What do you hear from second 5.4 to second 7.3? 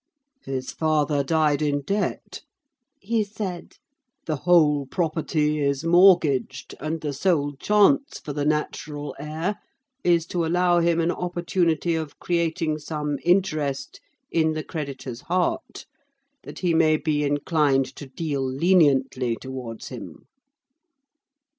is mortgaged, and the